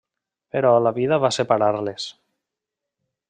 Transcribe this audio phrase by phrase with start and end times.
[0.55, 2.09] Però la vida va separar-les.